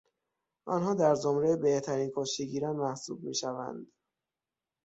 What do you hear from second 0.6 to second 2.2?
آنها در زمرهی بهترین